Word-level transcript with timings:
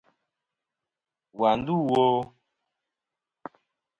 Wà 1.39 1.49
ndû 1.59 1.75
wo? 1.89 2.03